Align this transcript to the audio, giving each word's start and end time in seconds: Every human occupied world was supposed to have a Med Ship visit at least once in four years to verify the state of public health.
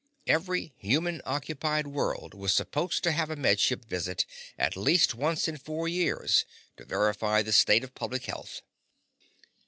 Every 0.25 0.73
human 0.79 1.21
occupied 1.27 1.85
world 1.85 2.33
was 2.33 2.55
supposed 2.55 3.03
to 3.03 3.11
have 3.11 3.29
a 3.29 3.35
Med 3.35 3.59
Ship 3.59 3.85
visit 3.85 4.25
at 4.57 4.75
least 4.75 5.13
once 5.13 5.47
in 5.47 5.57
four 5.57 5.87
years 5.87 6.43
to 6.77 6.85
verify 6.85 7.43
the 7.43 7.53
state 7.53 7.83
of 7.83 7.93
public 7.93 8.25
health. 8.25 8.63